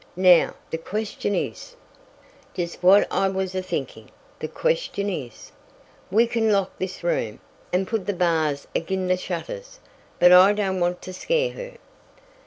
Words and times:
Now, 0.15 0.55
the 0.71 0.79
question 0.79 1.35
is" 1.35 1.75
"Jest 2.55 2.81
what 2.81 3.07
I 3.11 3.29
was 3.29 3.53
a 3.53 3.61
thinkin': 3.61 4.09
The 4.39 4.47
question 4.47 5.11
is" 5.11 5.51
"We 6.11 6.25
kin 6.25 6.51
lock 6.51 6.75
this 6.79 7.03
room 7.03 7.39
and 7.71 7.87
put 7.87 8.07
the 8.07 8.13
bars 8.13 8.65
ag'in 8.75 9.05
the 9.05 9.15
shutters. 9.15 9.79
But 10.17 10.31
I 10.31 10.53
don't 10.53 10.79
want 10.79 11.03
to 11.03 11.13
scare 11.13 11.51
her." 11.51 11.73